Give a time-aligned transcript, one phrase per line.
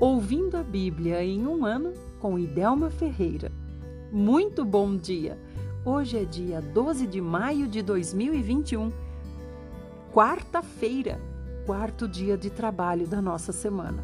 [0.00, 3.52] Ouvindo a Bíblia em um ano com Idelma Ferreira.
[4.10, 5.38] Muito bom dia!
[5.84, 8.90] Hoje é dia 12 de maio de 2021,
[10.10, 11.20] quarta-feira,
[11.66, 14.02] quarto dia de trabalho da nossa semana.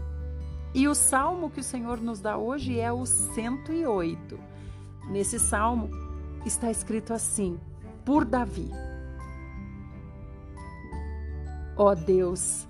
[0.74, 4.38] E o salmo que o Senhor nos dá hoje é o 108.
[5.08, 5.88] Nesse salmo
[6.44, 7.58] está escrito assim:
[8.04, 8.70] por Davi.
[11.74, 12.68] Ó oh Deus,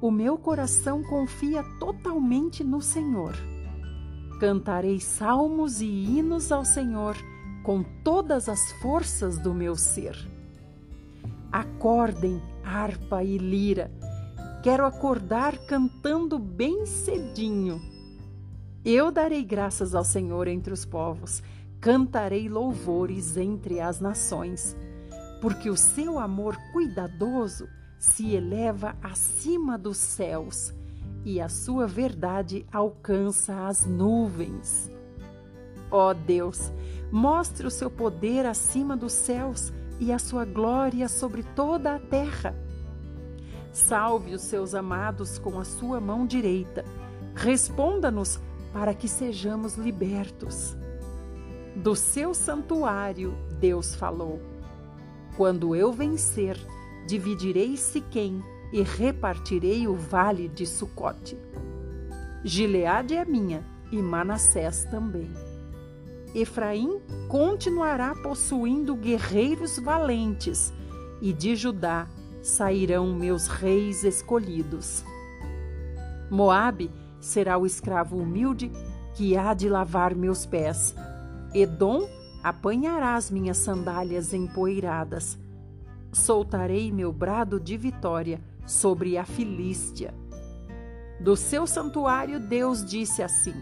[0.00, 3.34] o meu coração confia totalmente no Senhor.
[4.38, 7.16] Cantarei salmos e hinos ao Senhor
[7.62, 10.16] com todas as forças do meu ser.
[11.50, 13.90] Acordem, harpa e lira.
[14.62, 17.80] Quero acordar cantando bem cedinho.
[18.84, 21.42] Eu darei graças ao Senhor entre os povos,
[21.80, 24.76] cantarei louvores entre as nações,
[25.40, 27.66] porque o seu amor cuidadoso
[27.98, 30.74] se eleva acima dos céus
[31.24, 34.90] e a sua verdade alcança as nuvens.
[35.90, 36.72] Ó oh Deus,
[37.10, 42.54] mostre o seu poder acima dos céus e a sua glória sobre toda a terra.
[43.72, 46.84] Salve os seus amados com a sua mão direita.
[47.34, 48.40] Responda-nos
[48.72, 50.76] para que sejamos libertos.
[51.76, 54.40] Do seu santuário, Deus falou:
[55.36, 56.58] Quando eu vencer,
[57.06, 61.38] dividirei Siquém e repartirei o vale de Sucote.
[62.44, 65.30] Gileade é minha e Manassés também.
[66.34, 70.72] Efraim continuará possuindo guerreiros valentes,
[71.22, 72.08] e de Judá
[72.42, 75.02] sairão meus reis escolhidos.
[76.30, 76.90] Moabe
[77.20, 78.70] será o escravo humilde
[79.14, 80.94] que há de lavar meus pés.
[81.54, 82.06] Edom
[82.42, 85.38] apanhará as minhas sandálias empoeiradas
[86.12, 90.14] soltarei meu brado de vitória sobre a Filístia.
[91.20, 93.54] Do seu santuário, Deus disse assim: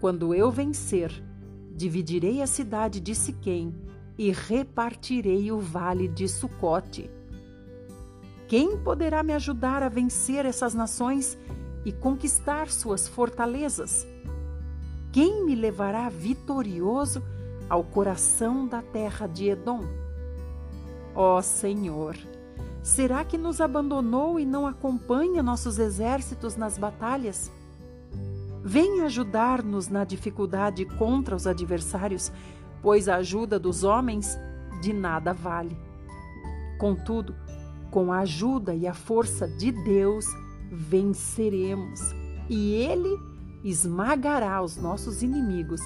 [0.00, 1.10] Quando eu vencer,
[1.74, 3.74] dividirei a cidade de Siquém
[4.16, 7.10] e repartirei o vale de Sucote.
[8.46, 11.38] Quem poderá me ajudar a vencer essas nações
[11.84, 14.06] e conquistar suas fortalezas?
[15.12, 17.22] Quem me levará vitorioso
[17.68, 19.80] ao coração da terra de Edom?
[21.14, 22.16] Ó oh, Senhor,
[22.82, 27.50] será que nos abandonou e não acompanha nossos exércitos nas batalhas?
[28.62, 32.30] Venha ajudar-nos na dificuldade contra os adversários,
[32.82, 34.38] pois a ajuda dos homens
[34.80, 35.76] de nada vale.
[36.78, 37.34] Contudo,
[37.90, 40.24] com a ajuda e a força de Deus,
[40.70, 42.00] venceremos,
[42.48, 43.18] e Ele
[43.64, 45.80] esmagará os nossos inimigos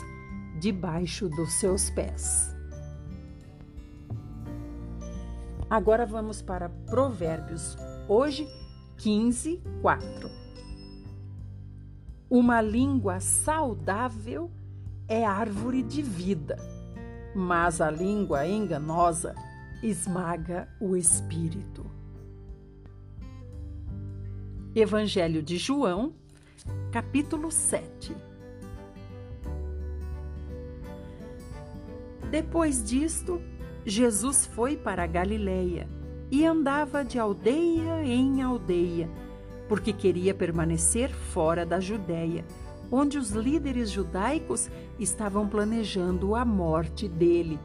[0.60, 2.53] debaixo dos seus pés.
[5.68, 7.76] Agora vamos para Provérbios,
[8.06, 8.46] hoje
[8.98, 10.30] 15, 4.
[12.28, 14.50] Uma língua saudável
[15.08, 16.56] é árvore de vida,
[17.34, 19.34] mas a língua enganosa
[19.82, 21.84] esmaga o espírito.
[24.74, 26.14] Evangelho de João,
[26.92, 28.14] capítulo 7.
[32.30, 33.40] Depois disto,
[33.86, 35.86] Jesus foi para a Galiléia
[36.30, 39.10] e andava de aldeia em aldeia,
[39.68, 42.46] porque queria permanecer fora da Judéia,
[42.90, 47.58] onde os líderes judaicos estavam planejando a morte dele.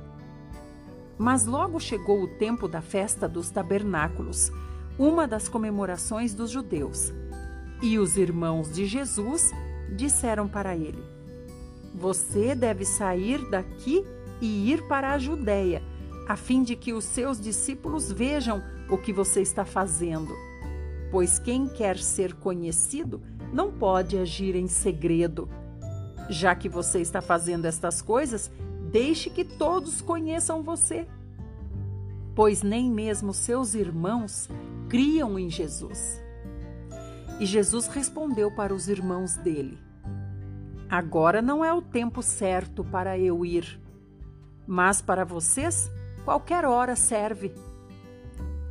[1.18, 4.52] Mas logo chegou o tempo da festa dos tabernáculos,
[4.98, 7.14] uma das comemorações dos judeus.
[7.82, 9.52] E os irmãos de Jesus
[9.96, 11.04] disseram para ele:
[11.96, 14.06] Você deve sair daqui
[14.42, 15.82] e ir para a Judéia
[16.30, 20.32] a fim de que os seus discípulos vejam o que você está fazendo.
[21.12, 23.20] Pois quem quer ser conhecido
[23.52, 25.50] não pode agir em segredo.
[26.30, 28.52] Já que você está fazendo estas coisas,
[28.92, 31.08] deixe que todos conheçam você.
[32.36, 34.48] Pois nem mesmo seus irmãos
[34.88, 36.22] criam em Jesus.
[37.40, 39.80] E Jesus respondeu para os irmãos dele:
[40.88, 43.82] Agora não é o tempo certo para eu ir,
[44.68, 45.90] mas para vocês
[46.20, 47.54] qualquer hora serve.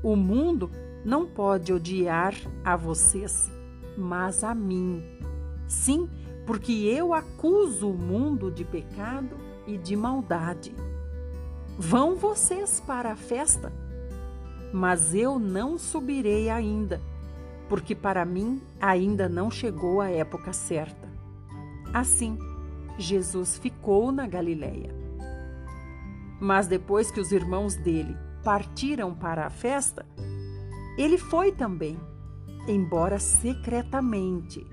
[0.02, 0.70] O mundo
[1.04, 2.34] não pode odiar
[2.64, 3.50] a vocês,
[3.96, 5.02] mas a mim.
[5.66, 6.08] Sim,
[6.46, 9.36] porque eu acuso o mundo de pecado
[9.66, 10.74] e de maldade.
[11.78, 13.72] Vão vocês para a festa?
[14.72, 17.00] Mas eu não subirei ainda,
[17.68, 21.08] porque para mim ainda não chegou a época certa.
[21.92, 22.38] Assim,
[22.98, 24.92] Jesus ficou na Galileia.
[26.40, 30.06] Mas depois que os irmãos dele partiram para a festa,
[30.96, 31.98] ele foi também,
[32.66, 34.66] embora secretamente.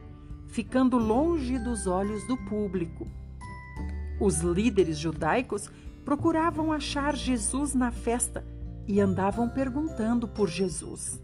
[0.47, 3.05] ficando longe dos olhos do público.
[4.21, 5.69] Os líderes judaicos
[6.05, 8.45] procuravam achar Jesus na festa
[8.87, 11.21] e andavam perguntando por Jesus.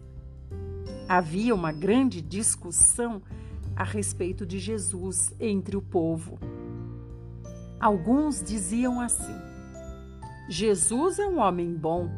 [1.08, 3.22] Havia uma grande discussão
[3.74, 6.38] a respeito de Jesus entre o povo.
[7.80, 9.34] Alguns diziam assim:
[10.52, 12.10] Jesus é um homem bom,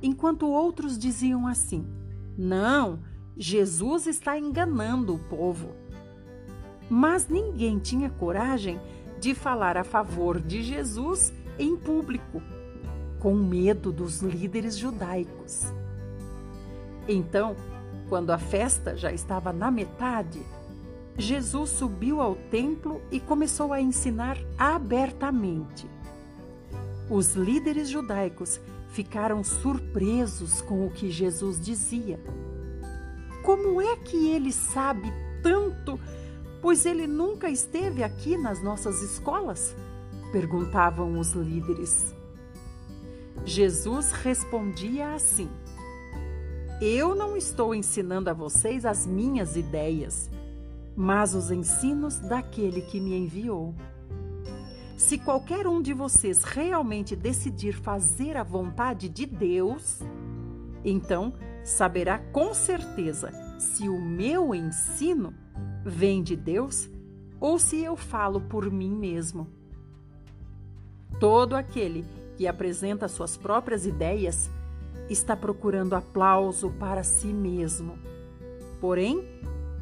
[0.00, 1.86] enquanto outros diziam assim:
[2.34, 3.00] Não,
[3.36, 5.68] Jesus está enganando o povo.
[6.88, 8.80] Mas ninguém tinha coragem
[9.20, 12.40] de falar a favor de Jesus em público,
[13.20, 15.70] com medo dos líderes judaicos.
[17.06, 17.54] Então,
[18.08, 20.40] quando a festa já estava na metade,
[21.18, 25.86] Jesus subiu ao templo e começou a ensinar abertamente.
[27.12, 32.18] Os líderes judaicos ficaram surpresos com o que Jesus dizia.
[33.44, 35.12] Como é que ele sabe
[35.42, 36.00] tanto,
[36.62, 39.76] pois ele nunca esteve aqui nas nossas escolas?
[40.32, 42.14] perguntavam os líderes.
[43.44, 45.50] Jesus respondia assim:
[46.80, 50.30] Eu não estou ensinando a vocês as minhas ideias
[50.96, 53.74] mas os ensinos daquele que me enviou.
[55.02, 59.98] Se qualquer um de vocês realmente decidir fazer a vontade de Deus,
[60.84, 61.34] então
[61.64, 65.34] saberá com certeza se o meu ensino
[65.84, 66.88] vem de Deus
[67.40, 69.48] ou se eu falo por mim mesmo.
[71.18, 72.04] Todo aquele
[72.36, 74.48] que apresenta suas próprias ideias
[75.10, 77.98] está procurando aplauso para si mesmo.
[78.80, 79.26] Porém,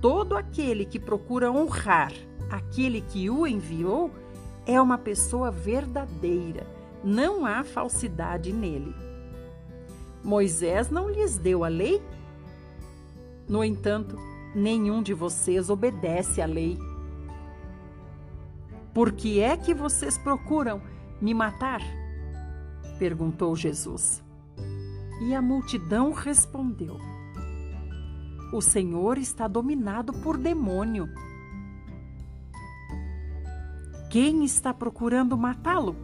[0.00, 2.10] todo aquele que procura honrar
[2.50, 4.10] aquele que o enviou
[4.70, 6.66] é uma pessoa verdadeira,
[7.02, 8.94] não há falsidade nele.
[10.22, 12.00] Moisés não lhes deu a lei?
[13.48, 14.16] No entanto,
[14.54, 16.78] nenhum de vocês obedece à lei.
[18.94, 20.80] Por que é que vocês procuram
[21.20, 21.80] me matar?
[22.98, 24.22] perguntou Jesus.
[25.22, 26.98] E a multidão respondeu:
[28.52, 31.08] o Senhor está dominado por demônio.
[34.10, 35.94] Quem está procurando matá-lo?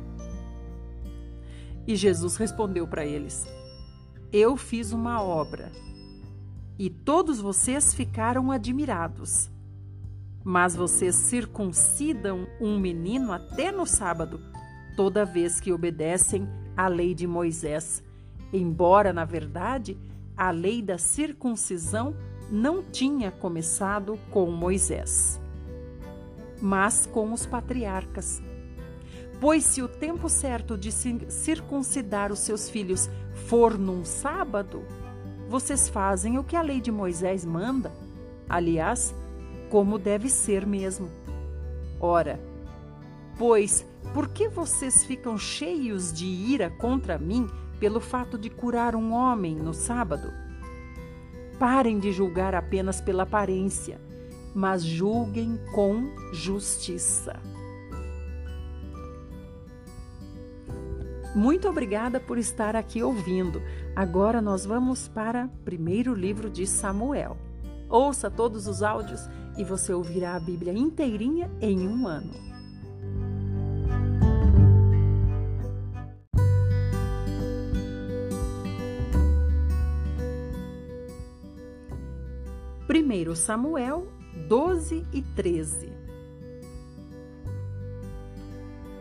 [1.85, 3.45] E Jesus respondeu para eles:
[4.33, 5.73] Eu fiz uma obra.
[6.79, 9.51] E todos vocês ficaram admirados.
[10.45, 14.41] Mas vocês circuncidam um menino até no sábado,
[14.97, 18.05] toda vez que obedecem à lei de Moisés,
[18.53, 19.99] embora, na verdade,
[20.37, 22.15] a lei da circuncisão
[22.49, 25.41] não tinha começado com Moisés,
[26.61, 28.43] mas com os patriarcas.
[29.41, 33.11] Pois se o tempo certo de circuncidar os seus filhos
[33.49, 34.83] for num sábado,
[35.49, 37.93] vocês fazem o que a lei de Moisés manda,
[38.49, 39.15] aliás,
[39.71, 41.11] como deve ser mesmo.
[42.01, 42.41] Ora,
[43.39, 47.47] pois por que vocês ficam cheios de ira contra mim
[47.79, 50.33] pelo fato de curar um homem no sábado?
[51.59, 54.01] Parem de julgar apenas pela aparência,
[54.57, 57.39] mas julguem com justiça.
[61.35, 63.61] Muito obrigada por estar aqui ouvindo.
[63.95, 67.37] Agora nós vamos para o primeiro livro de Samuel.
[67.91, 72.33] Ouça todos os áudios e você ouvirá a Bíblia inteirinha em um ano.
[82.89, 84.16] 1 Samuel
[84.49, 85.93] 12 e 13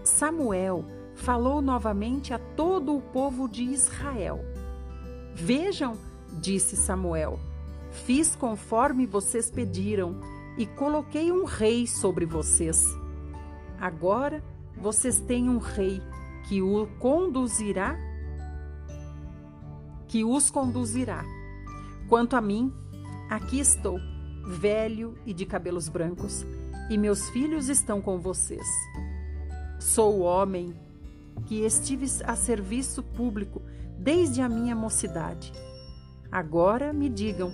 [0.04, 4.40] Samuel falou novamente a todo o povo de Israel.
[5.34, 5.98] Vejam,
[6.40, 7.40] disse Samuel,
[7.92, 10.20] fiz conforme vocês pediram
[10.58, 12.86] e coloquei um rei sobre vocês.
[13.80, 14.44] Agora
[14.78, 16.02] vocês têm um rei
[16.48, 17.98] que o conduzirá,
[20.08, 21.24] que os conduzirá.
[22.08, 22.72] Quanto a mim,
[23.30, 24.00] Aqui estou,
[24.46, 26.46] velho e de cabelos brancos,
[26.90, 28.68] e meus filhos estão com vocês.
[29.80, 30.74] Sou o homem
[31.48, 33.62] que estive a serviço público
[33.98, 35.52] desde a minha mocidade.
[36.32, 37.52] Agora me digam,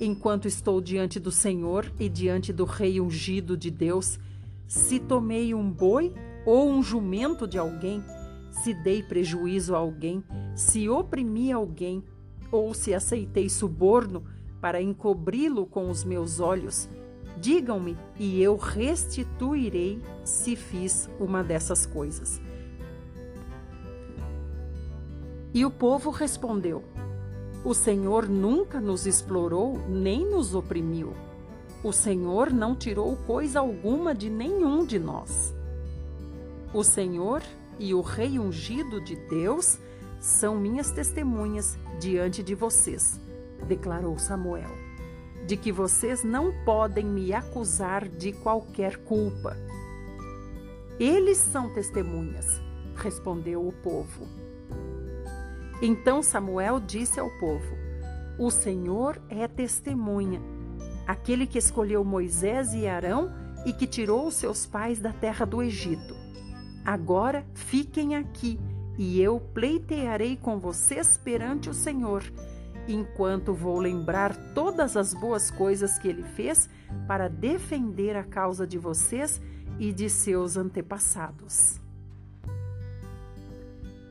[0.00, 4.18] enquanto estou diante do Senhor e diante do Rei ungido de Deus,
[4.66, 6.14] se tomei um boi
[6.46, 8.02] ou um jumento de alguém,
[8.50, 10.22] se dei prejuízo a alguém,
[10.54, 12.02] se oprimi alguém,
[12.50, 14.24] ou se aceitei suborno
[14.60, 16.88] para encobri-lo com os meus olhos.
[17.36, 22.40] Digam-me e eu restituirei se fiz uma dessas coisas.
[25.54, 26.82] E o povo respondeu:
[27.64, 31.14] O Senhor nunca nos explorou nem nos oprimiu.
[31.82, 35.54] O Senhor não tirou coisa alguma de nenhum de nós.
[36.74, 37.40] O Senhor
[37.78, 39.78] e o Rei ungido de Deus
[40.20, 43.20] são minhas testemunhas diante de vocês,
[43.66, 44.70] declarou Samuel,
[45.46, 49.56] de que vocês não podem me acusar de qualquer culpa.
[50.98, 52.60] Eles são testemunhas,
[52.96, 54.26] respondeu o povo.
[55.80, 57.76] Então Samuel disse ao povo:
[58.38, 60.42] O Senhor é testemunha,
[61.06, 63.32] aquele que escolheu Moisés e Arão
[63.64, 66.16] e que tirou seus pais da terra do Egito.
[66.84, 68.58] Agora fiquem aqui
[68.98, 72.24] e eu pleitearei com vocês perante o Senhor,
[72.88, 76.68] enquanto vou lembrar todas as boas coisas que ele fez
[77.06, 79.40] para defender a causa de vocês
[79.78, 81.78] e de seus antepassados.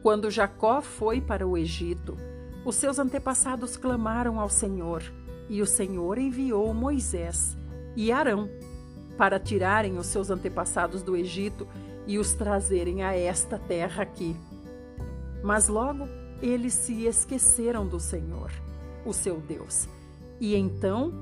[0.03, 2.15] Quando Jacó foi para o Egito,
[2.63, 5.03] os seus antepassados clamaram ao Senhor,
[5.49, 7.57] e o Senhor enviou Moisés
[7.95, 8.49] e Arão
[9.17, 11.67] para tirarem os seus antepassados do Egito
[12.05, 14.35] e os trazerem a esta terra aqui.
[15.43, 16.07] Mas logo
[16.41, 18.51] eles se esqueceram do Senhor,
[19.09, 19.87] o seu Deus.
[20.39, 21.13] E então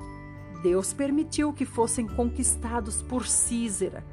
[0.62, 4.04] Deus permitiu que fossem conquistados por Císera,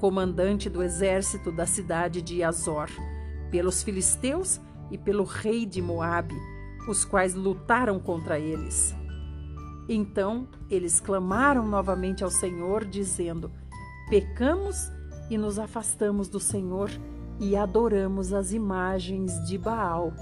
[0.00, 2.88] comandante do exército da cidade de Azor,
[3.50, 4.60] pelos filisteus
[4.90, 6.34] e pelo rei de Moabe,
[6.88, 8.94] os quais lutaram contra eles.
[9.88, 13.50] Então eles clamaram novamente ao Senhor, dizendo:
[14.08, 14.90] Pecamos
[15.28, 16.90] e nos afastamos do Senhor
[17.38, 20.12] e adoramos as imagens de Baal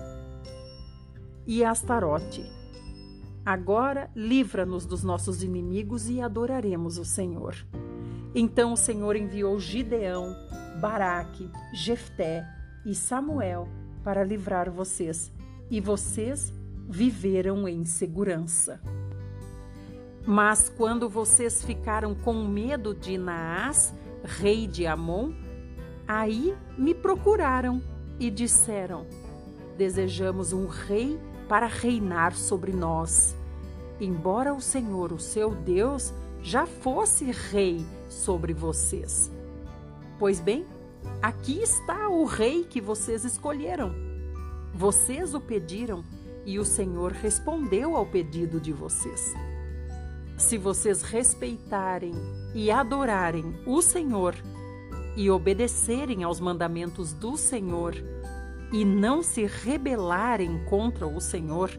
[1.47, 2.58] e Astarote.
[3.49, 7.57] Agora livra-nos dos nossos inimigos e adoraremos o Senhor.
[8.35, 10.37] Então o Senhor enviou Gideão,
[10.83, 12.47] Baraque, Jefté
[12.85, 13.67] e Samuel
[14.05, 15.33] para livrar vocês,
[15.71, 16.53] e vocês
[16.87, 18.83] viveram em segurança.
[20.27, 25.33] Mas quando vocês ficaram com medo de Naás, rei de Amon,
[26.07, 27.83] aí me procuraram
[28.21, 29.07] e disseram:
[29.79, 33.38] Desejamos um rei para reinar sobre nós.
[34.01, 36.13] Embora o Senhor, o seu Deus,
[36.43, 39.31] já fosse rei sobre vocês.
[40.19, 40.65] Pois bem,
[41.21, 43.93] aqui está o rei que vocês escolheram.
[44.75, 46.05] Vocês o pediram
[46.45, 49.35] e o Senhor respondeu ao pedido de vocês.
[50.37, 52.15] Se vocês respeitarem
[52.55, 54.37] e adorarem o Senhor
[55.17, 57.97] e obedecerem aos mandamentos do Senhor
[58.73, 61.71] e não se rebelarem contra o Senhor,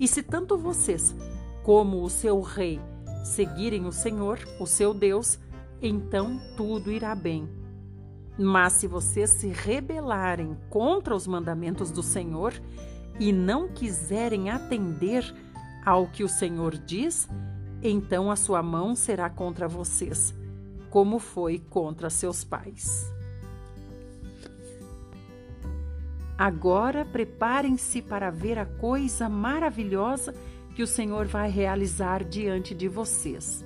[0.00, 1.14] e se tanto vocês
[1.62, 2.80] como o seu rei
[3.22, 5.38] seguirem o Senhor, o seu Deus,
[5.82, 7.48] então tudo irá bem.
[8.38, 12.54] Mas se vocês se rebelarem contra os mandamentos do Senhor
[13.18, 15.22] e não quiserem atender
[15.84, 17.28] ao que o Senhor diz,
[17.82, 20.34] então a sua mão será contra vocês,
[20.88, 23.12] como foi contra seus pais.
[26.40, 30.34] Agora preparem-se para ver a coisa maravilhosa
[30.74, 33.62] que o Senhor vai realizar diante de vocês.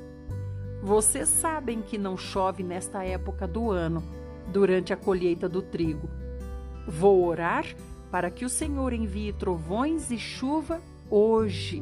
[0.83, 4.03] Vocês sabem que não chove nesta época do ano,
[4.49, 6.11] durante a colheita do trigo.
[6.89, 7.65] Vou orar
[8.11, 11.81] para que o Senhor envie trovões e chuva hoje,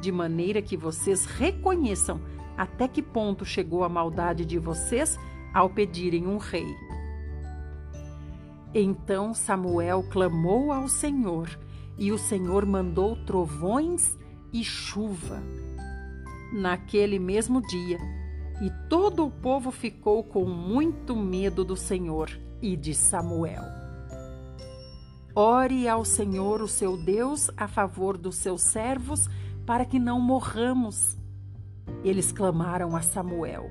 [0.00, 2.20] de maneira que vocês reconheçam
[2.58, 5.16] até que ponto chegou a maldade de vocês
[5.54, 6.66] ao pedirem um rei.
[8.74, 11.48] Então Samuel clamou ao Senhor
[11.96, 14.18] e o Senhor mandou trovões
[14.52, 15.40] e chuva.
[16.52, 17.98] Naquele mesmo dia,
[18.60, 22.28] e todo o povo ficou com muito medo do Senhor
[22.60, 23.62] e de Samuel.
[25.36, 29.28] Ore ao Senhor, o seu Deus, a favor dos seus servos,
[29.64, 31.16] para que não morramos.
[32.02, 33.70] Eles clamaram a Samuel,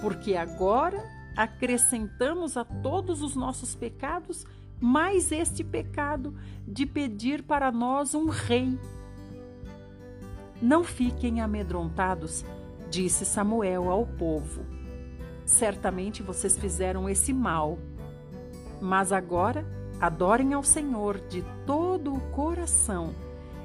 [0.00, 1.02] porque agora
[1.36, 4.44] acrescentamos a todos os nossos pecados
[4.80, 6.34] mais este pecado
[6.66, 8.76] de pedir para nós um rei.
[10.60, 12.44] Não fiquem amedrontados,
[12.90, 14.64] disse Samuel ao povo.
[15.44, 17.78] Certamente vocês fizeram esse mal,
[18.80, 19.64] mas agora
[20.00, 23.14] adorem ao Senhor de todo o coração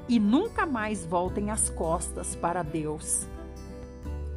[0.08, 3.28] e nunca mais voltem as costas para Deus.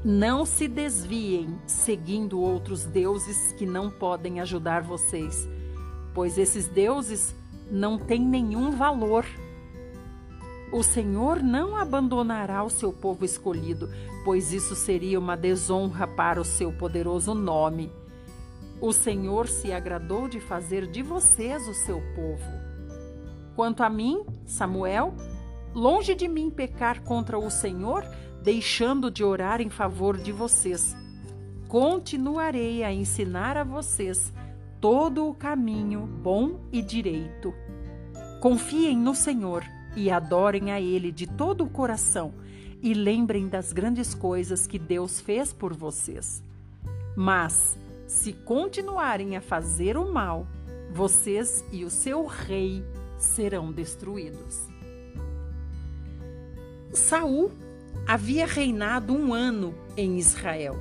[0.03, 5.48] Não se desviem seguindo outros deuses que não podem ajudar vocês
[6.13, 7.36] pois esses deuses
[7.70, 9.25] não têm nenhum valor.
[10.72, 13.89] O Senhor não abandonará o seu povo escolhido,
[14.24, 17.91] pois isso seria uma desonra para o seu poderoso nome.
[18.79, 22.51] O Senhor se agradou de fazer de vocês o seu povo.
[23.55, 25.13] Quanto a mim, Samuel,
[25.74, 28.03] longe de mim pecar contra o Senhor,
[28.41, 30.95] deixando de orar em favor de vocês.
[31.67, 34.33] Continuarei a ensinar a vocês
[34.79, 37.53] todo o caminho bom e direito.
[38.41, 39.63] Confiem no Senhor
[39.95, 42.33] e adorem a Ele de todo o coração
[42.81, 46.43] e lembrem das grandes coisas que Deus fez por vocês.
[47.15, 50.48] Mas, se continuarem a fazer o mal,
[50.91, 52.83] vocês e o seu rei
[53.17, 54.67] serão destruídos.
[56.91, 57.51] Saul
[58.12, 60.75] havia reinado um ano em Israel.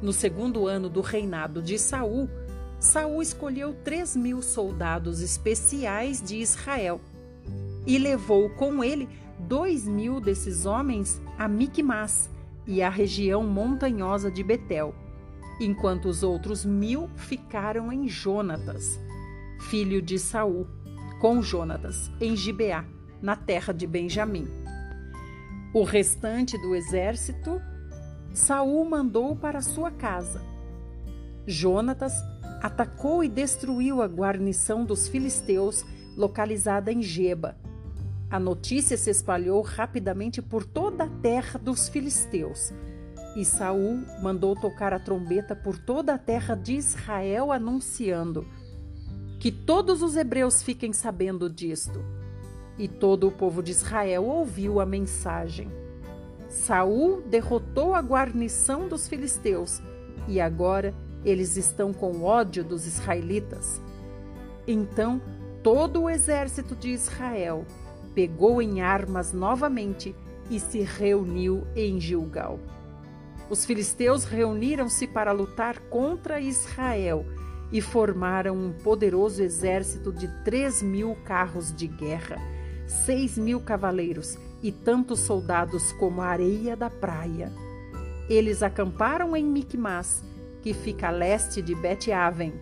[0.00, 2.30] No segundo ano do reinado de Saul,
[2.78, 7.00] Saul escolheu três mil soldados especiais de Israel
[7.84, 12.30] e levou com ele dois mil desses homens a Micmas
[12.68, 14.94] e à região montanhosa de Betel,
[15.60, 19.00] enquanto os outros mil ficaram em Jonatas,
[19.70, 20.68] filho de Saul,
[21.20, 22.84] com Jonatas, em Gibeá,
[23.20, 24.46] na terra de Benjamim.
[25.74, 27.60] O restante do exército
[28.32, 30.40] Saul mandou para sua casa.
[31.48, 32.14] Jonatas
[32.62, 35.84] atacou e destruiu a guarnição dos filisteus
[36.16, 37.56] localizada em Geba.
[38.30, 42.72] A notícia se espalhou rapidamente por toda a terra dos filisteus.
[43.34, 48.46] E Saul mandou tocar a trombeta por toda a terra de Israel anunciando:
[49.40, 52.00] Que todos os hebreus fiquem sabendo disto.
[52.78, 55.70] E todo o povo de Israel ouviu a mensagem.
[56.48, 59.80] Saul derrotou a guarnição dos filisteus
[60.28, 63.80] e agora eles estão com ódio dos israelitas.
[64.66, 65.20] Então
[65.62, 67.64] todo o exército de Israel
[68.14, 70.14] pegou em armas novamente
[70.50, 72.60] e se reuniu em Gilgal.
[73.48, 77.24] Os filisteus reuniram-se para lutar contra Israel
[77.72, 82.36] e formaram um poderoso exército de três mil carros de guerra
[82.94, 87.52] seis mil cavaleiros e tantos soldados como a areia da praia.
[88.28, 90.22] Eles acamparam em Micmas,
[90.62, 92.54] que fica a leste de Bet-Aven.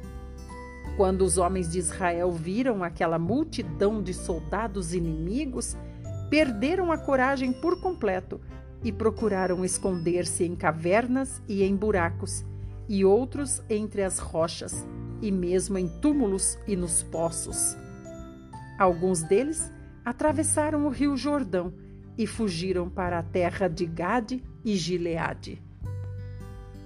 [0.97, 5.77] Quando os homens de Israel viram aquela multidão de soldados inimigos,
[6.29, 8.41] perderam a coragem por completo
[8.83, 12.45] e procuraram esconder-se em cavernas e em buracos,
[12.89, 14.85] e outros entre as rochas,
[15.21, 17.77] e mesmo em túmulos e nos poços.
[18.79, 19.71] Alguns deles
[20.05, 21.73] atravessaram o rio Jordão
[22.17, 25.63] e fugiram para a terra de Gade e Gileade.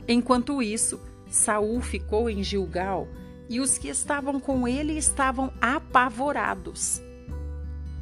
[0.06, 3.08] Enquanto isso, Saul ficou em Gilgal
[3.48, 7.02] e os que estavam com ele estavam apavorados.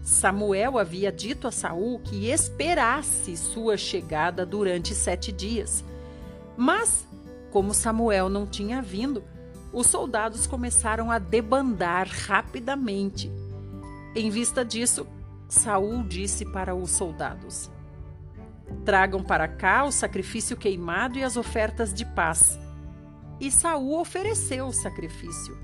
[0.02, 5.82] Samuel havia dito a Saul que esperasse sua chegada durante sete dias.
[6.58, 7.06] Mas,
[7.50, 9.24] como Samuel não tinha vindo,
[9.72, 13.32] os soldados começaram a debandar rapidamente
[14.14, 15.06] em vista disso,
[15.48, 17.70] Saul disse para os soldados:
[18.84, 22.58] Tragam para cá o sacrifício queimado e as ofertas de paz.
[23.40, 25.56] E Saul ofereceu o sacrifício.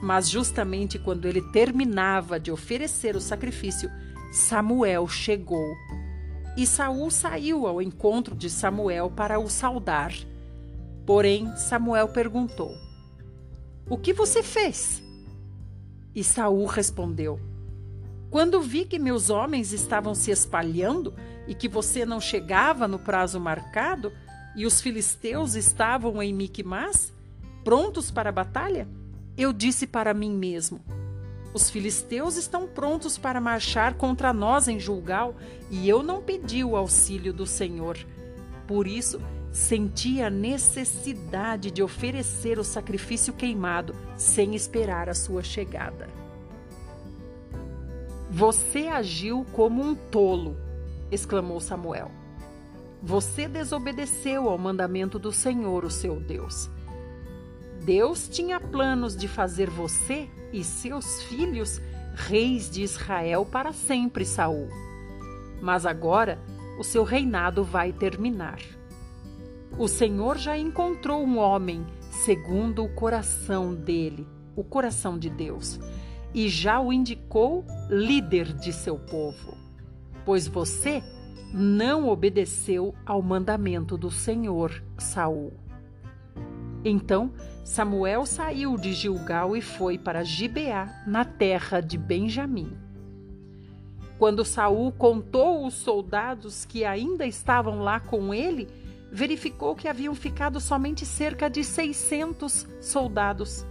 [0.00, 3.90] Mas justamente quando ele terminava de oferecer o sacrifício,
[4.30, 5.74] Samuel chegou.
[6.56, 10.12] E Saul saiu ao encontro de Samuel para o saudar.
[11.06, 12.74] Porém, Samuel perguntou:
[13.88, 15.02] O que você fez?
[16.14, 17.40] E Saul respondeu:
[18.30, 21.14] Quando vi que meus homens estavam se espalhando
[21.46, 24.12] e que você não chegava no prazo marcado,
[24.56, 27.12] e os filisteus estavam em Miquimás,
[27.62, 28.88] prontos para a batalha,
[29.36, 30.80] eu disse para mim mesmo:
[31.54, 35.36] Os filisteus estão prontos para marchar contra nós em Julgal,
[35.70, 37.96] e eu não pedi o auxílio do Senhor.
[38.66, 39.20] Por isso,
[39.52, 46.08] sentia a necessidade de oferecer o sacrifício queimado sem esperar a sua chegada.
[48.30, 50.56] Você agiu como um tolo,
[51.10, 52.10] exclamou Samuel.
[53.02, 56.68] Você desobedeceu ao mandamento do Senhor, o seu Deus.
[57.84, 61.80] Deus tinha planos de fazer você e seus filhos
[62.14, 64.68] reis de Israel para sempre, Saul.
[65.62, 66.38] Mas agora
[66.78, 68.58] o seu reinado vai terminar.
[69.76, 74.26] O Senhor já encontrou um homem segundo o coração dele,
[74.56, 75.78] o coração de Deus,
[76.34, 79.56] e já o indicou líder de seu povo.
[80.24, 81.02] Pois você
[81.52, 85.52] não obedeceu ao mandamento do Senhor, Saul.
[86.84, 87.32] Então
[87.64, 92.72] Samuel saiu de Gilgal e foi para Gibeá, na terra de Benjamim.
[94.18, 98.66] Quando Saul contou os soldados que ainda estavam lá com ele,
[99.10, 103.66] verificou que haviam ficado somente cerca de 600 soldados.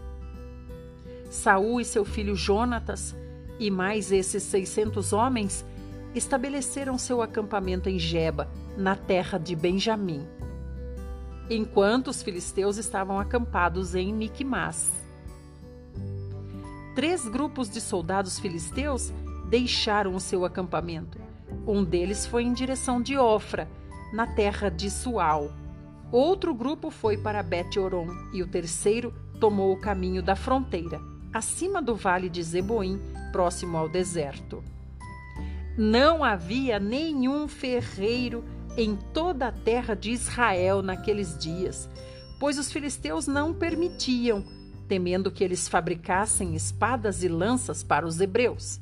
[1.29, 3.15] Saul e seu filho Jonatas
[3.59, 5.65] e mais esses 600 homens
[6.15, 10.27] estabeleceram seu acampamento em Geba, na terra de Benjamim,
[11.49, 14.91] enquanto os filisteus estavam acampados em Miquimás.
[16.95, 19.11] Três grupos de soldados filisteus
[19.49, 21.19] deixaram o seu acampamento.
[21.65, 23.67] Um deles foi em direção de Ofra,
[24.11, 25.51] na terra de Sual.
[26.11, 31.01] Outro grupo foi para Bet-Oron e o terceiro tomou o caminho da fronteira,
[31.33, 32.99] acima do vale de Zeboim,
[33.31, 34.63] próximo ao deserto.
[35.77, 38.43] Não havia nenhum ferreiro
[38.77, 41.89] em toda a terra de Israel naqueles dias,
[42.39, 44.43] pois os filisteus não permitiam,
[44.87, 48.79] temendo que eles fabricassem espadas e lanças para os hebreus.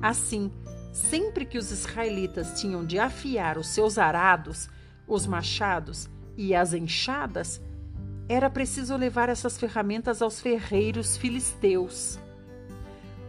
[0.00, 0.50] Assim,
[0.96, 4.68] sempre que os israelitas tinham de afiar os seus arados,
[5.06, 7.60] os machados e as enxadas,
[8.28, 12.18] era preciso levar essas ferramentas aos ferreiros filisteus.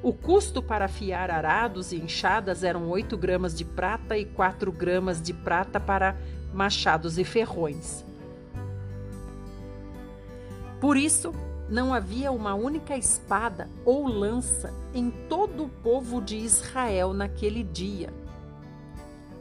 [0.02, 5.22] O custo para afiar arados e enxadas eram 8 gramas de prata e 4 gramas
[5.22, 6.16] de prata para
[6.54, 8.06] machados e ferrões.
[10.80, 11.34] Por isso,
[11.70, 18.14] não havia uma única espada ou lança em todo o povo de Israel naquele dia,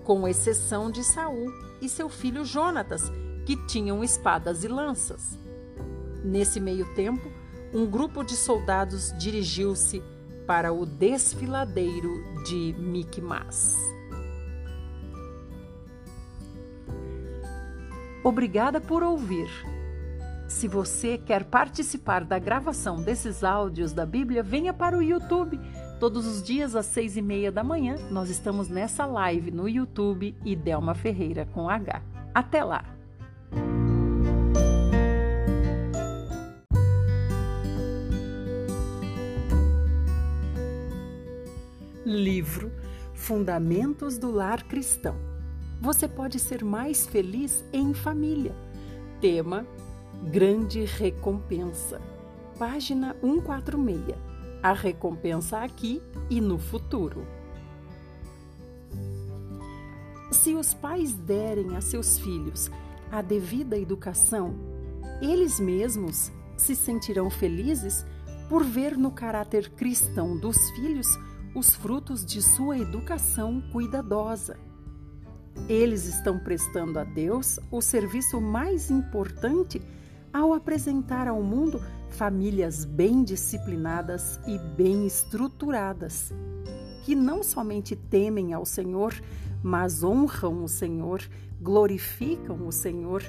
[0.04, 3.10] com exceção de Saul e seu filho Jonatas,
[3.44, 5.38] que tinham espadas e lanças.
[6.24, 7.30] Nesse meio tempo,
[7.72, 10.02] um grupo de soldados dirigiu-se
[10.46, 13.76] para o desfiladeiro de Micmas.
[18.24, 19.75] Obrigada por ouvir.
[20.48, 25.58] Se você quer participar da gravação desses áudios da Bíblia, venha para o YouTube.
[25.98, 30.36] Todos os dias às seis e meia da manhã, nós estamos nessa live no YouTube
[30.44, 32.00] e Delma Ferreira com H.
[32.32, 32.84] Até lá!
[42.04, 42.70] Livro
[43.14, 45.16] Fundamentos do Lar Cristão.
[45.80, 48.54] Você pode ser mais feliz em família.
[49.20, 49.66] Tema
[50.24, 52.00] Grande Recompensa.
[52.58, 54.16] Página 146.
[54.62, 57.24] A recompensa aqui e no futuro.
[60.32, 62.70] Se os pais derem a seus filhos
[63.12, 64.56] a devida educação,
[65.20, 68.04] eles mesmos se sentirão felizes
[68.48, 71.06] por ver no caráter cristão dos filhos
[71.54, 74.58] os frutos de sua educação cuidadosa.
[75.68, 79.80] Eles estão prestando a Deus o serviço mais importante
[80.36, 86.30] ao apresentar ao mundo famílias bem disciplinadas e bem estruturadas,
[87.04, 89.14] que não somente temem ao Senhor,
[89.62, 91.22] mas honram o Senhor,
[91.60, 93.22] glorificam o Senhor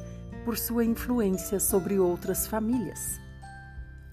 [0.43, 3.19] por sua influência sobre outras famílias.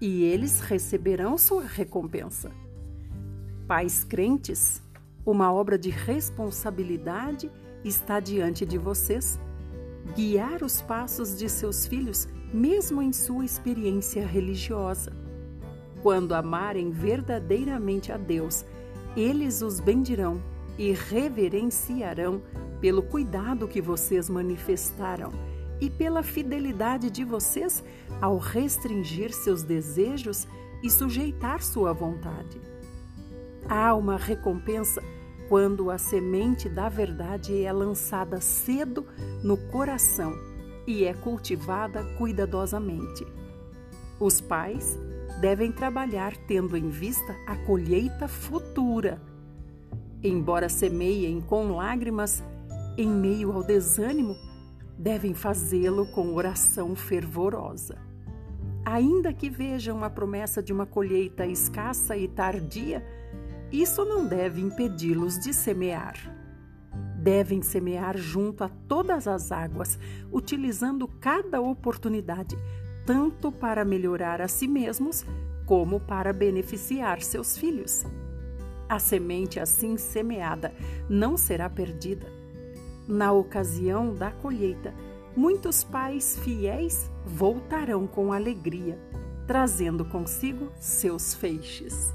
[0.01, 2.53] E eles receberão sua recompensa.
[3.67, 4.81] Pais crentes,
[5.27, 7.51] uma obra de responsabilidade
[7.85, 9.39] está diante de vocês.
[10.13, 15.13] Guiar os passos de seus filhos, mesmo em sua experiência religiosa.
[16.03, 18.65] Quando amarem verdadeiramente a Deus,
[19.17, 20.41] eles os bendirão
[20.79, 22.43] e reverenciarão
[22.81, 25.33] pelo cuidado que vocês manifestaram
[25.81, 27.83] e pela fidelidade de vocês
[28.21, 30.47] ao restringir seus desejos
[30.83, 32.61] e sujeitar sua vontade.
[33.69, 35.03] Há uma recompensa
[35.49, 39.07] quando a semente da verdade é lançada cedo
[39.43, 40.33] no coração
[40.87, 43.27] e é cultivada cuidadosamente.
[44.21, 44.99] Os pais
[45.41, 49.21] devem trabalhar tendo em vista a colheita futura.
[50.23, 52.43] Embora semeiem com lágrimas
[52.97, 54.37] em meio ao desânimo,
[54.99, 57.99] devem fazê-lo com oração fervorosa.
[58.85, 63.05] Ainda que vejam a promessa de uma colheita escassa e tardia,
[63.83, 66.15] isso não deve impedi-los de semear.
[67.19, 69.99] Devem semear junto a todas as águas,
[70.31, 72.57] utilizando cada oportunidade,
[73.05, 75.25] tanto para melhorar a si mesmos
[75.67, 78.05] como para beneficiar seus filhos.
[78.89, 80.73] A semente assim semeada
[81.09, 82.27] não será perdida.
[83.09, 84.95] Na ocasião da colheita,
[85.35, 88.99] muitos pais fiéis voltarão com alegria,
[89.47, 92.15] trazendo consigo seus feixes.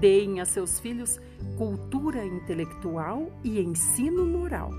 [0.00, 1.18] Deem a seus filhos
[1.56, 4.70] cultura intelectual e ensino moral.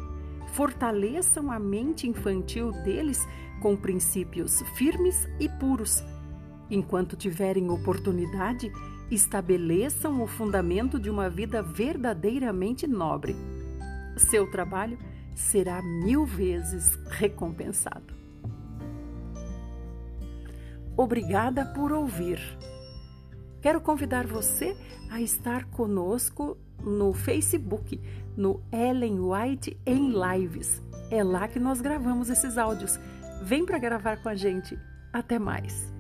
[0.54, 3.28] Fortaleçam a mente infantil deles
[3.62, 6.04] com princípios firmes e puros.
[6.70, 8.72] Enquanto tiverem oportunidade,
[9.10, 13.36] estabeleçam o fundamento de uma vida verdadeiramente nobre.
[14.17, 14.98] Seu trabalho
[15.34, 18.13] será mil vezes recompensado.
[20.96, 22.39] Obrigada por ouvir.
[23.62, 24.78] Quero convidar você
[25.10, 28.00] a estar conosco no Facebook,
[28.36, 30.82] no Ellen White em Lives.
[31.10, 33.00] É lá que nós gravamos esses áudios.
[33.41, 34.78] Vem para gravar com a gente.
[35.12, 35.91] Até mais.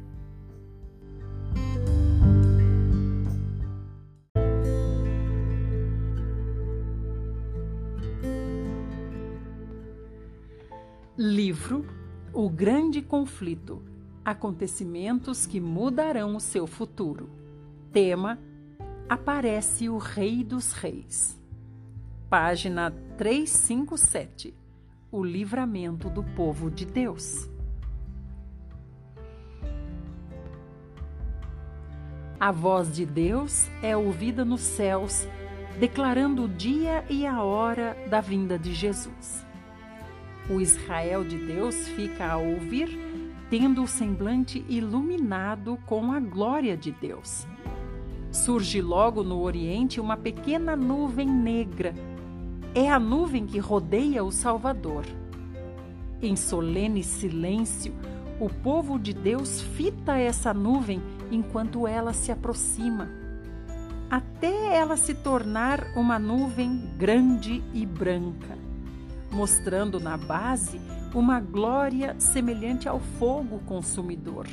[11.17, 11.83] Livro
[12.31, 13.81] O Grande Conflito
[14.23, 17.46] Acontecimentos que mudarão o seu futuro.
[17.91, 18.37] Tema:
[19.07, 21.41] Aparece o Rei dos Reis.
[22.29, 24.53] Página 357
[25.09, 27.49] O livramento do povo de Deus.
[32.37, 35.25] A voz de Deus é ouvida nos céus,
[35.79, 39.45] declarando o dia e a hora da vinda de Jesus.
[40.49, 42.89] O Israel de Deus fica a ouvir,
[43.49, 47.47] tendo o semblante iluminado com a glória de Deus.
[48.31, 51.93] Surge logo no Oriente uma pequena nuvem negra.
[52.73, 55.05] É a nuvem que rodeia o Salvador.
[56.21, 57.93] Em solene silêncio,
[58.39, 63.09] o povo de Deus fita essa nuvem enquanto ela se aproxima,
[64.09, 68.67] até ela se tornar uma nuvem grande e branca
[69.31, 70.79] mostrando na base
[71.13, 74.47] uma glória semelhante ao fogo consumidor,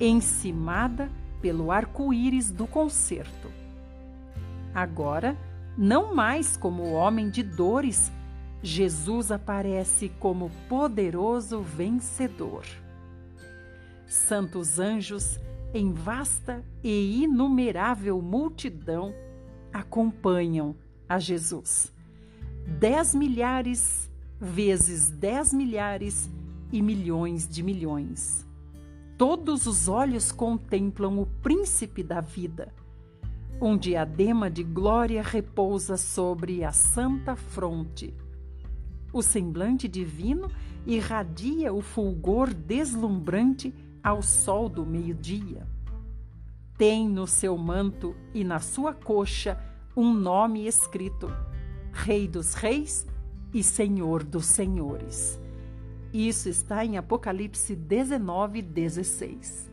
[0.00, 3.48] encimada pelo arco-íris do concerto.
[4.74, 5.36] Agora,
[5.76, 8.10] não mais como homem de dores,
[8.62, 12.64] Jesus aparece como poderoso vencedor.
[14.06, 15.38] Santos anjos,
[15.72, 19.14] em vasta e inumerável multidão,
[19.72, 20.74] acompanham
[21.08, 21.92] a Jesus
[22.68, 26.28] dez milhares vezes dez milhares
[26.70, 28.46] e milhões de milhões.
[29.18, 32.72] Todos os olhos contemplam o príncipe da vida.
[33.60, 38.14] Um diadema de glória repousa sobre a santa fronte.
[39.12, 40.48] O semblante divino
[40.86, 45.66] irradia o fulgor deslumbrante ao sol do meio-dia.
[46.76, 49.60] Tem no seu manto e na sua coxa
[49.96, 51.28] um nome escrito
[51.92, 53.04] Rei dos Reis
[53.52, 55.40] e Senhor dos Senhores.
[56.12, 59.70] Isso está em Apocalipse 19, 16.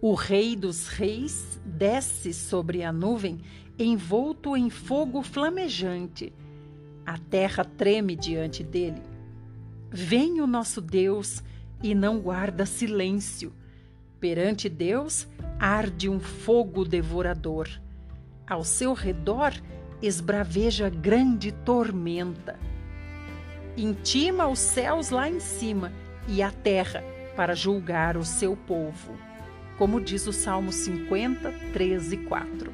[0.00, 3.40] O Rei dos Reis desce sobre a nuvem,
[3.78, 6.32] envolto em fogo flamejante.
[7.04, 9.02] A terra treme diante dele.
[9.90, 11.42] Vem o nosso Deus
[11.82, 13.52] e não guarda silêncio.
[14.20, 15.26] Perante Deus
[15.58, 17.68] arde um fogo devorador.
[18.46, 19.52] Ao seu redor
[20.00, 22.58] esbraveja grande tormenta.
[23.76, 25.92] Intima os céus lá em cima
[26.28, 27.02] e a terra
[27.34, 29.16] para julgar o seu povo.
[29.76, 32.72] Como diz o Salmo 50, 13 e 4.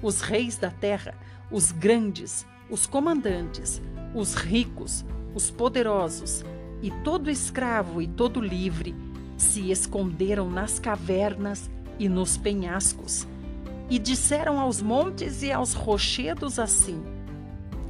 [0.00, 1.14] Os reis da terra,
[1.50, 3.82] os grandes, os comandantes,
[4.14, 6.44] os ricos, os poderosos
[6.80, 8.94] e todo escravo e todo livre
[9.36, 13.26] se esconderam nas cavernas e nos penhascos
[13.90, 17.02] e disseram aos montes e aos rochedos assim: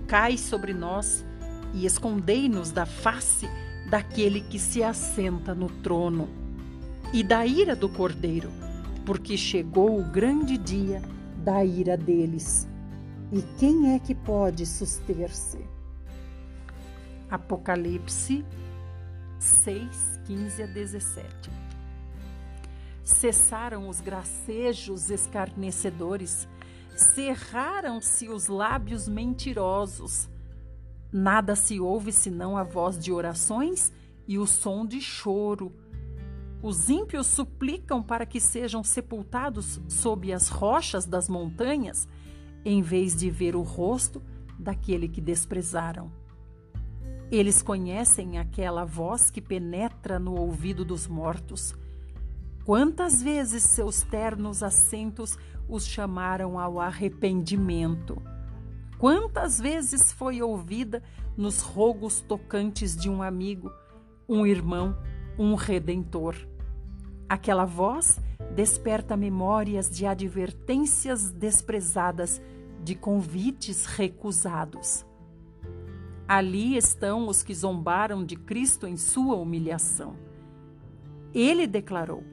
[0.07, 1.25] Cai sobre nós
[1.75, 3.49] e escondei-nos da face
[3.91, 6.29] daquele que se assenta no trono
[7.13, 8.51] e da ira do cordeiro,
[9.05, 11.01] porque chegou o grande dia
[11.45, 12.69] da ira deles.
[13.33, 15.59] E quem é que pode suster-se?
[17.31, 18.45] Apocalipse
[19.39, 21.69] 6, 15 a 17
[23.09, 26.47] cessaram os gracejos escarnecedores,
[26.95, 30.29] cerraram-se os lábios mentirosos.
[31.13, 33.93] Nada se ouve senão a voz de orações
[34.27, 35.73] e o som de choro.
[36.63, 42.07] Os ímpios suplicam para que sejam sepultados sob as rochas das montanhas,
[42.65, 44.23] em vez de ver o rosto
[44.59, 46.11] daquele que desprezaram.
[47.31, 51.75] Eles conhecem aquela voz que penetra no ouvido dos mortos
[52.69, 58.21] Quantas vezes seus ternos assentos os chamaram ao arrependimento?
[58.99, 61.01] Quantas vezes foi ouvida
[61.37, 63.73] nos rogos tocantes de um amigo,
[64.29, 64.99] um irmão,
[65.39, 66.35] um redentor?
[67.29, 68.19] Aquela voz
[68.57, 72.43] desperta memórias de advertências desprezadas,
[72.83, 75.07] de convites recusados.
[76.27, 80.17] Ali estão os que zombaram de Cristo em sua humilhação.
[81.33, 82.25] Ele declarou: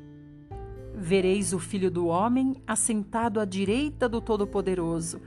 [0.95, 5.21] vereis o Filho do Homem assentado à direita do Todo-Poderoso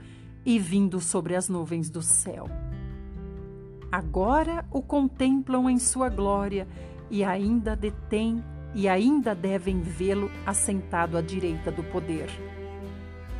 [0.45, 2.49] e vindo sobre as nuvens do céu.
[3.91, 6.67] Agora o contemplam em sua glória
[7.09, 8.43] e ainda detêm
[8.75, 12.29] e ainda devem vê-lo assentado à direita do poder.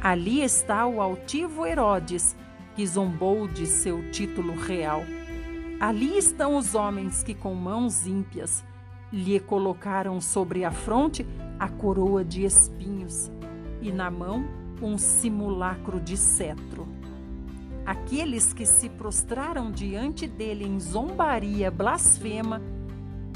[0.02, 2.36] Ali está o altivo Herodes,
[2.76, 5.04] que zombou de seu título real.
[5.80, 8.64] Ali estão os homens que, com mãos ímpias,
[9.12, 11.26] lhe colocaram sobre a fronte
[11.60, 13.30] a coroa de espinhos
[13.82, 14.46] e na mão
[14.82, 16.88] um simulacro de cetro.
[17.86, 22.62] Aqueles que se prostraram diante dele em zombaria blasfema,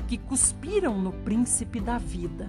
[0.07, 2.47] que cuspiram no príncipe da vida.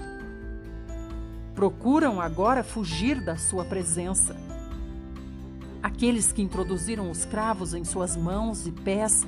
[1.55, 4.37] Procuram agora fugir da sua presença.
[5.83, 9.27] Aqueles que introduziram os cravos em suas mãos e pés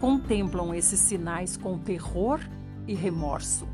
[0.00, 2.40] contemplam esses sinais com terror
[2.86, 3.66] e remorso.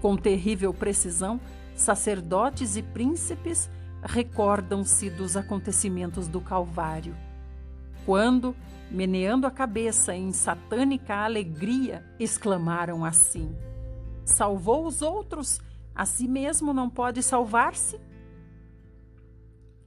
[0.00, 1.40] Com terrível precisão,
[1.74, 3.70] sacerdotes e príncipes
[4.02, 7.16] recordam-se dos acontecimentos do Calvário.
[8.04, 8.54] Quando,
[8.90, 13.56] meneando a cabeça em satânica alegria, exclamaram assim:
[14.24, 15.60] Salvou os outros,
[15.94, 18.00] a si mesmo não pode salvar-se?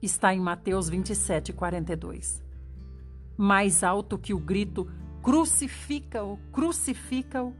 [0.01, 2.41] Está em Mateus 27, 42.
[3.37, 4.87] Mais alto que o grito:
[5.21, 7.53] Crucifica-o, crucifica-o,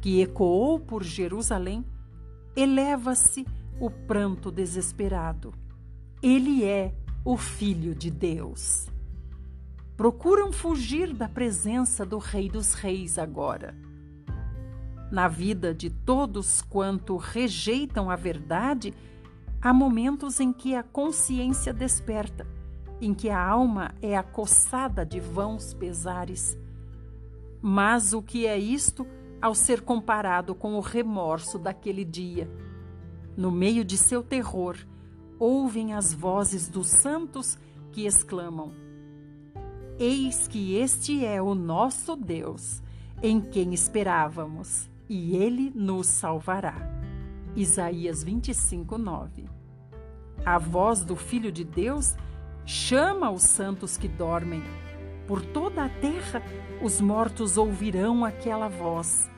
[0.00, 1.84] que ecoou por Jerusalém,
[2.56, 3.44] eleva-se
[3.80, 5.52] o pranto desesperado.
[6.20, 6.92] Ele é
[7.24, 8.88] o Filho de Deus.
[9.96, 13.76] Procuram fugir da presença do Rei dos Reis agora.
[15.12, 18.92] Na vida de todos quanto rejeitam a verdade,
[19.62, 22.44] há momentos em que a consciência desperta,
[23.00, 26.58] em que a alma é acossada de vãos pesares.
[27.62, 29.06] Mas o que é isto
[29.40, 32.50] ao ser comparado com o remorso daquele dia?
[33.36, 34.76] No meio de seu terror,
[35.38, 37.58] ouvem as vozes dos santos
[37.92, 38.72] que exclamam:
[39.98, 42.82] Eis que este é o nosso Deus,
[43.22, 46.76] em quem esperávamos, e ele nos salvará.
[47.56, 49.48] Isaías 25, 9.
[50.44, 52.14] A voz do Filho de Deus
[52.64, 54.62] chama os santos que dormem.
[55.26, 56.42] Por toda a terra,
[56.82, 59.28] os mortos ouvirão aquela voz,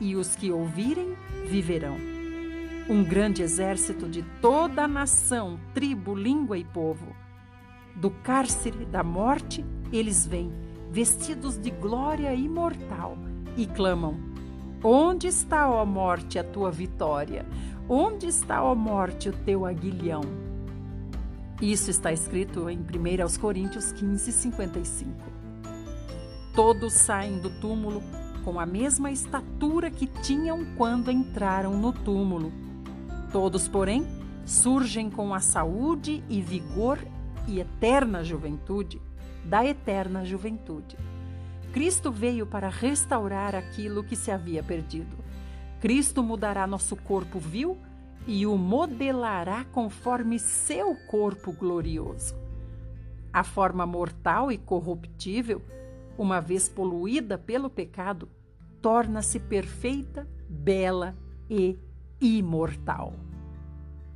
[0.00, 2.15] e os que ouvirem viverão.
[2.88, 7.16] Um grande exército de toda a nação, tribo, língua e povo.
[7.96, 10.52] Do cárcere da morte eles vêm,
[10.88, 13.18] vestidos de glória imortal,
[13.56, 14.16] e clamam:
[14.84, 17.44] Onde está, ó morte, a tua vitória?
[17.88, 20.22] Onde está, ó morte, o teu aguilhão?
[21.60, 25.10] Isso está escrito em 1 Coríntios 15, 55.
[26.54, 28.00] Todos saem do túmulo
[28.44, 32.65] com a mesma estatura que tinham quando entraram no túmulo.
[33.32, 34.06] Todos, porém,
[34.44, 36.98] surgem com a saúde e vigor
[37.46, 39.00] e eterna juventude
[39.44, 40.96] da eterna juventude.
[41.72, 45.16] Cristo veio para restaurar aquilo que se havia perdido.
[45.80, 47.76] Cristo mudará nosso corpo vil
[48.26, 52.34] e o modelará conforme seu corpo glorioso.
[53.32, 55.62] A forma mortal e corruptível,
[56.18, 58.28] uma vez poluída pelo pecado,
[58.80, 61.14] torna-se perfeita, bela
[61.48, 61.78] e
[62.20, 63.14] imortal.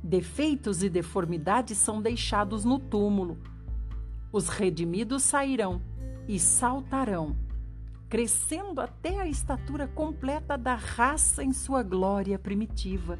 [0.03, 3.37] Defeitos e deformidades são deixados no túmulo
[4.31, 5.81] os redimidos sairão
[6.27, 7.35] e saltarão,
[8.07, 13.19] crescendo até a estatura completa da raça em sua glória primitiva,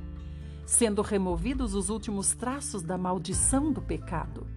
[0.65, 4.47] sendo removidos os últimos traços da maldição do pecado.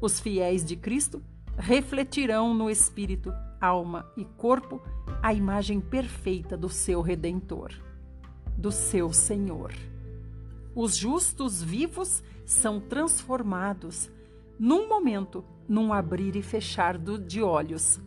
[0.00, 1.22] Os fiéis de Cristo
[1.56, 4.82] refletirão no espírito, alma e corpo
[5.22, 7.72] a imagem perfeita do seu redentor,
[8.56, 9.72] do seu Senhor.
[10.74, 14.10] Os justos vivos são transformados
[14.58, 18.00] num momento, num abrir e fechar de olhos.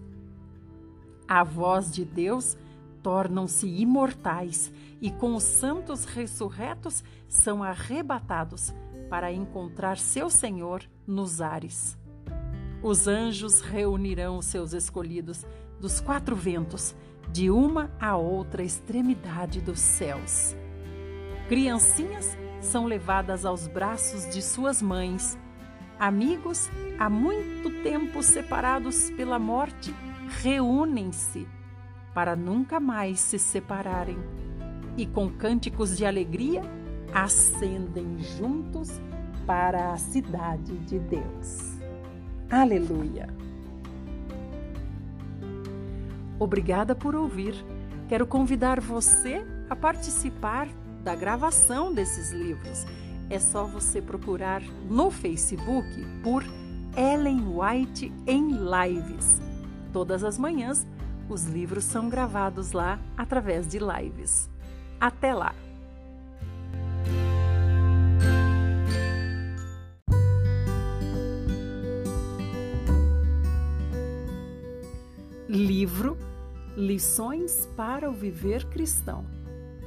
[1.28, 2.58] A voz de Deus
[3.02, 8.74] tornam-se imortais e com os santos ressurretos são arrebatados
[9.10, 11.98] para encontrar seu Senhor nos ares.
[12.82, 15.46] Os anjos reunirão seus escolhidos
[15.80, 16.96] dos quatro ventos,
[17.32, 20.56] de uma a outra extremidade dos céus.
[21.48, 25.38] Criancinhas são levadas aos braços de suas mães
[26.00, 26.70] Amigos,
[27.00, 29.94] há muito tempo separados pela morte,
[30.44, 31.48] reúnem-se
[32.14, 34.18] para nunca mais se separarem
[34.96, 36.62] e, com cânticos de alegria,
[37.12, 39.02] ascendem juntos
[39.48, 41.78] para a cidade de Deus.
[42.48, 43.47] Aleluia!
[46.40, 47.56] Obrigada por ouvir.
[48.08, 50.68] Quero convidar você a participar
[51.04, 52.86] da gravação desses livros.
[53.30, 55.88] É só você procurar no Facebook
[56.24, 56.44] por
[56.96, 59.42] Ellen White em Lives.
[59.92, 60.86] Todas as manhãs,
[61.30, 64.50] os livros são gravados lá através de lives.
[65.00, 65.54] Até lá!
[75.50, 76.18] Livro
[76.78, 79.26] Lições para o Viver Cristão.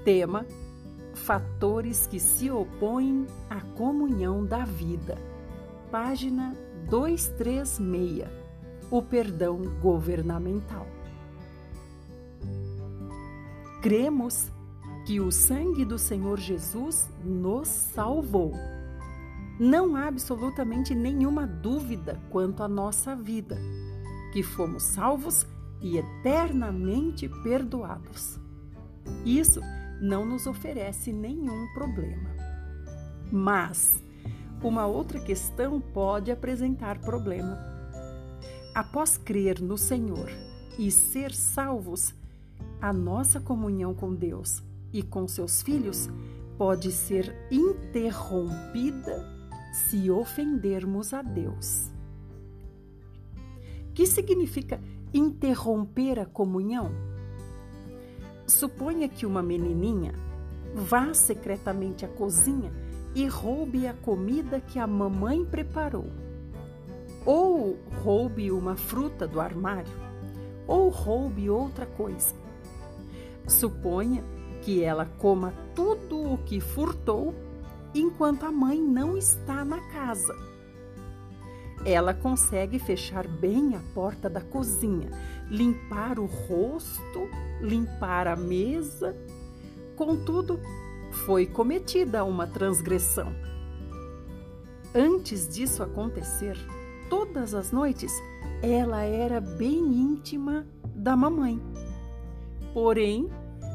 [0.04, 0.44] Tema:
[1.14, 5.16] Fatores que se opõem à comunhão da vida.
[5.88, 6.52] Página
[6.88, 8.28] 236.
[8.90, 10.84] O perdão governamental.
[13.80, 14.50] Cremos
[15.06, 18.52] que o sangue do Senhor Jesus nos salvou.
[19.60, 23.56] Não há absolutamente nenhuma dúvida quanto à nossa vida,
[24.32, 25.46] que fomos salvos
[25.80, 28.38] e eternamente perdoados.
[29.24, 29.60] Isso
[30.00, 32.30] não nos oferece nenhum problema.
[33.30, 34.02] Mas
[34.62, 37.58] uma outra questão pode apresentar problema.
[38.74, 40.30] Após crer no Senhor
[40.78, 42.14] e ser salvos,
[42.80, 44.62] a nossa comunhão com Deus
[44.92, 46.08] e com seus filhos
[46.56, 49.26] pode ser interrompida
[49.72, 51.90] se ofendermos a Deus.
[53.94, 54.80] Que significa
[55.12, 56.90] interromper a comunhão?
[58.46, 60.12] Suponha que uma menininha
[60.74, 62.72] vá secretamente à cozinha
[63.14, 66.06] e roube a comida que a mamãe preparou.
[67.24, 69.92] Ou roube uma fruta do armário,
[70.66, 72.34] ou roube outra coisa.
[73.46, 74.22] Suponha
[74.62, 77.34] que ela coma tudo o que furtou
[77.94, 80.49] enquanto a mãe não está na casa.
[81.84, 85.10] Ela consegue fechar bem a porta da cozinha,
[85.48, 87.28] limpar o rosto,
[87.60, 89.16] limpar a mesa.
[89.96, 90.60] Contudo,
[91.24, 93.32] foi cometida uma transgressão.
[94.94, 96.56] Antes disso acontecer,
[97.08, 98.12] todas as noites
[98.62, 101.60] ela era bem íntima da mamãe.
[102.74, 103.28] Porém,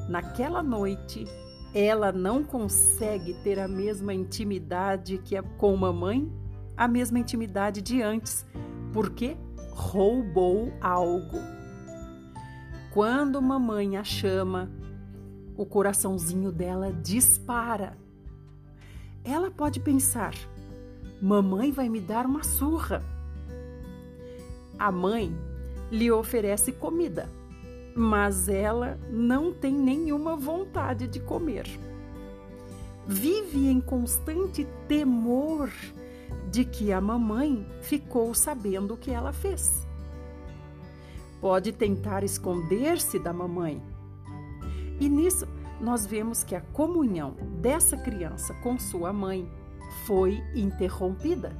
[0.07, 1.25] naquela noite,
[1.73, 6.31] ela não consegue ter a mesma intimidade que com mamãe,
[6.77, 8.45] a mesma intimidade de antes,
[8.93, 9.37] porque
[9.71, 11.37] roubou algo.
[12.93, 14.71] Quando mamãe a chama,
[15.57, 17.97] o coraçãozinho dela dispara.
[19.23, 20.33] Ela pode pensar:
[21.21, 23.03] mamãe vai me dar uma surra.
[24.77, 25.35] A mãe
[25.91, 27.29] lhe oferece comida
[27.95, 31.65] mas ela não tem nenhuma vontade de comer.
[33.07, 35.71] Vive em constante temor
[36.55, 39.85] de que a mamãe ficou sabendo o que ela fez.
[41.41, 43.83] Pode tentar esconder-se da mamãe.
[44.97, 45.45] E nisso
[45.81, 49.51] nós vemos que a comunhão dessa criança com sua mãe
[50.05, 51.53] foi interrompida.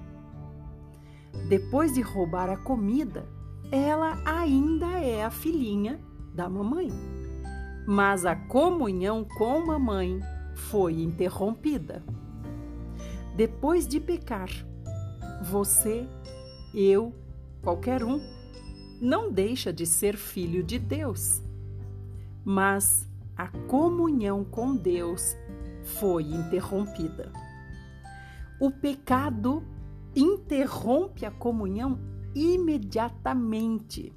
[1.50, 3.28] Depois de roubar a comida,
[3.70, 6.00] ela ainda é a filhinha
[6.34, 6.90] da mamãe.
[7.86, 10.22] Mas a comunhão com a mamãe
[10.56, 12.02] foi interrompida.
[13.36, 14.48] Depois de pecar,
[15.46, 16.08] você,
[16.74, 17.14] eu,
[17.62, 18.20] qualquer um,
[19.00, 21.42] não deixa de ser filho de Deus.
[22.44, 25.38] Mas a comunhão com Deus
[25.84, 27.32] foi interrompida.
[28.60, 29.64] O pecado
[30.16, 32.00] interrompe a comunhão
[32.34, 34.12] imediatamente.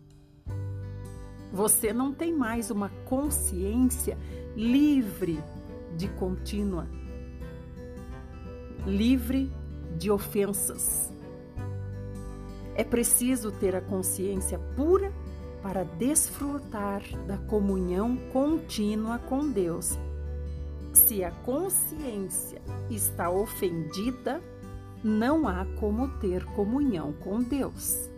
[1.52, 4.16] Você não tem mais uma consciência
[4.56, 5.42] livre
[5.96, 6.88] de contínua,
[8.86, 9.52] livre
[9.98, 11.12] de ofensas.
[12.78, 15.12] É preciso ter a consciência pura
[15.60, 19.98] para desfrutar da comunhão contínua com Deus.
[20.92, 24.40] Se a consciência está ofendida,
[25.02, 28.08] não há como ter comunhão com Deus.